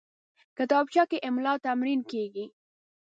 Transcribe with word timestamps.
کتابچه 0.57 1.03
کې 1.09 1.17
املا 1.27 1.53
تمرین 1.65 2.01
کېږي 2.11 2.45